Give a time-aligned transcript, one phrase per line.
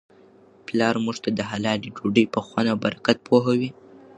[0.65, 3.69] پلارموږ ته د حلالې ډوډی په خوند او برکت پوهوي.